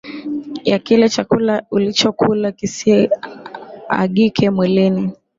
ya 0.63 0.79
kile 0.79 1.09
chakula 1.09 1.63
ulichokula 1.71 2.51
kisiagike 2.51 4.49
mwilini 4.49 5.11